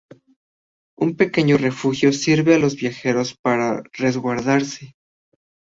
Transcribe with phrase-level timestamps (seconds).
[1.05, 4.95] Un pequeño refugio sirve a los viajeros para resguardarse.